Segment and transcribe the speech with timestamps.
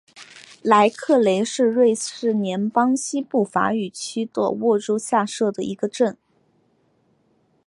[0.63, 6.17] 莱克雷是瑞士联邦西部法语区的沃州下设的一个镇。